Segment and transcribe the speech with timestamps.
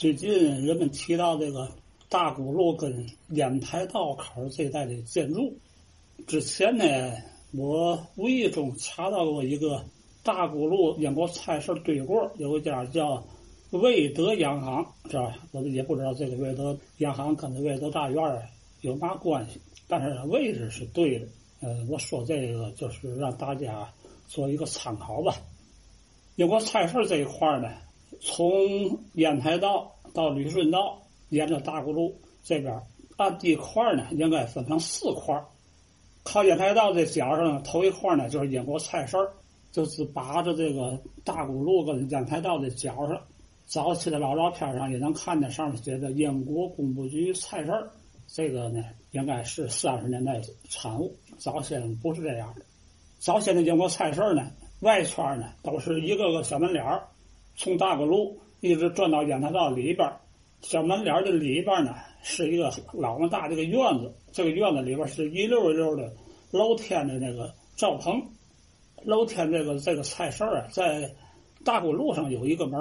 [0.00, 1.68] 最近人们提到这个
[2.08, 5.52] 大沽路跟烟台道口这一带的建筑，
[6.26, 6.84] 之前呢，
[7.52, 9.84] 我无意中查到过一个
[10.22, 13.22] 大沽路英国菜市对过有一家叫
[13.72, 15.36] 魏德洋行，是吧？
[15.52, 18.48] 我也不知道这个魏德洋行跟这魏德大院
[18.80, 21.26] 有嘛关系，但是位置是对的。
[21.60, 23.86] 呃，我说这个就是让大家
[24.28, 25.36] 做一个参考吧。
[26.36, 27.68] 英国菜市这一块呢。
[28.20, 28.50] 从
[29.14, 32.80] 烟台道到旅顺道，沿着大沽路这边，
[33.16, 35.42] 按地块呢，应该分成四块。
[36.22, 39.16] 靠烟台道这角上，头一块呢就是英国菜市，
[39.72, 43.20] 就是把着这个大沽路跟烟台道的角上。
[43.66, 47.72] 早期的老照片上也能看见上面写着“英国工部局菜市”，
[48.26, 52.62] 这个呢应该是三十年代产物，早先不是这样的。
[53.20, 54.50] 早先的英国菜市呢，
[54.80, 57.06] 外圈呢都是一个个小门脸儿。
[57.62, 60.10] 从大沽路一直转到烟台道里边，
[60.62, 64.14] 小门脸的里边呢是一个老么大的一个院子。
[64.32, 66.10] 这个院子里边是一溜一溜的
[66.52, 68.18] 露天的那个灶棚。
[69.04, 71.14] 露天这个这个菜市啊，在
[71.62, 72.80] 大沽路上有一个门，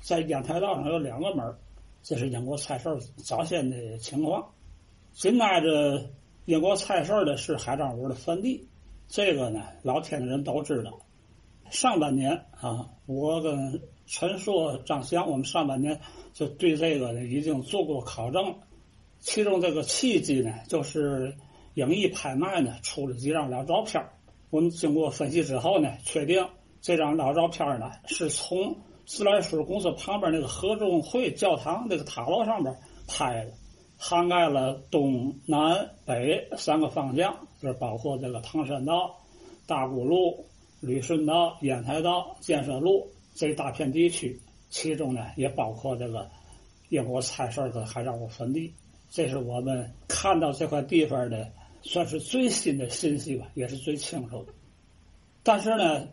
[0.00, 1.52] 在烟台道上有两个门。
[2.04, 4.48] 这是英国菜市早先的情况。
[5.12, 6.08] 紧挨着
[6.44, 8.68] 英国菜市的是海张武的坟地，
[9.08, 11.00] 这个呢老天的人都知道。
[11.68, 13.82] 上半年啊，我跟。
[14.12, 16.00] 陈硕、张翔，我们上半年
[16.34, 18.52] 就对这个呢已经做过考证，
[19.20, 21.32] 其中这个契机呢，就是
[21.74, 24.04] 影艺拍卖呢出了几张老照片
[24.50, 26.44] 我们经过分析之后呢，确定
[26.80, 33.52] 这张老照片呢是从自来水公司旁边那个和中会教堂那个塔楼上边拍的，
[33.96, 39.16] 涵盖了东南北三个方向，就是包括这个唐山道、
[39.68, 40.44] 大沽路、
[40.80, 43.08] 旅顺道、烟台道、建设路。
[43.34, 46.28] 这一大片地区，其中呢也包括这个
[46.88, 48.72] 英国菜市跟海上武坟地，
[49.10, 51.50] 这是我们看到这块地方的
[51.82, 54.52] 算是最新的信息吧，也是最清楚的。
[55.42, 56.08] 但是呢，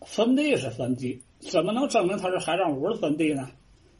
[0.00, 3.50] 坟地是坟地，怎么能证明它是海上武的坟地呢？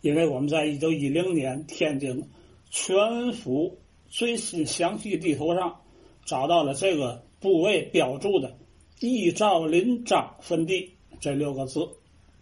[0.00, 2.30] 因为我们在一九一零年天津
[2.70, 3.76] 全府
[4.08, 5.78] 最新详细地图上
[6.24, 8.56] 找到了这个部位标注的
[9.00, 11.86] “易兆林章坟地”这六个字。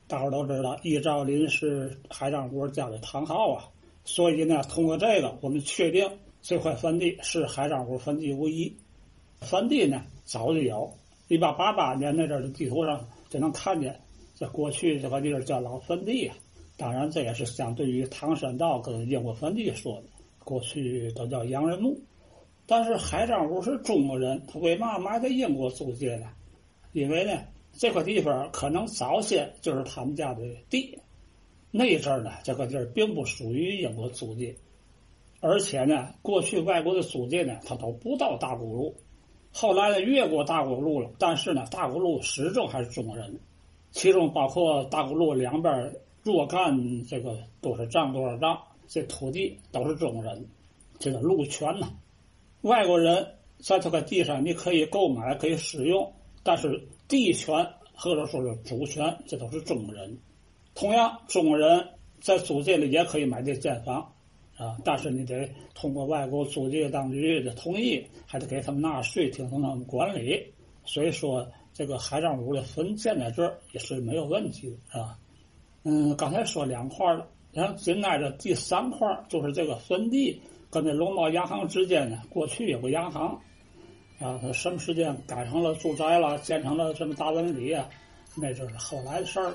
[0.08, 3.68] 大伙都知道，易兆林是海张国家的堂号啊，
[4.04, 6.10] 所以呢，通过这个，我们确定
[6.40, 8.74] 这块坟地是海张国坟地无疑。
[9.40, 10.90] 坟地呢，早就有，
[11.28, 14.00] 一八八八年那阵的地图上就能看见，
[14.34, 16.34] 这过去这块地儿叫老坟地啊。
[16.78, 20.04] 当然，这也是相对于唐山道跟英国坟地说的，
[20.42, 21.94] 过去都叫洋人墓。
[22.66, 26.28] 但是海张国是中国人，他为嘛埋在英国租界呢？
[26.94, 27.38] 因为呢。
[27.78, 30.98] 这块地方可能早先就是他们家的地，
[31.70, 34.56] 那阵呢，这块地儿并不属于英国租界，
[35.38, 38.96] 而且呢，过去外国的租界呢，它都不到大沽路，
[39.52, 43.38] 后来呢，越过大沽路了，但是呢，大沽路始终还是中国人，
[43.92, 48.58] 其中包括大沽路两边若干这个都是丈多少丈，
[48.88, 50.44] 这土地都是中国人，
[50.98, 51.88] 这个路权呢，
[52.62, 53.24] 外国人
[53.58, 56.12] 在这块地上你可以购买，可以使用。
[56.42, 60.16] 但是地权或者说是主权，这都是中国人。
[60.74, 61.84] 同样，中国人
[62.20, 64.00] 在租界里也可以买这建房，
[64.56, 70.40] 啊，但是你得通过外国租界当局的同意，还得给他们纳税，听从他们管理。
[70.84, 75.18] 所以说，这个海张武的坟建在这儿也是没有问题的，是吧？
[75.84, 80.40] 嗯，刚才说两块了，然后紧挨着第三块就是这个坟地
[80.70, 83.40] 跟这龙茂洋行之间呢，过去有个洋行。
[84.20, 87.88] 啊，他什么时间改成了住宅了，建成了这么大文礼啊？
[88.34, 89.52] 那就是后来的事儿。